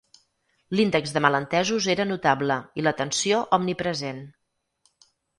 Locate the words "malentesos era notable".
1.25-2.57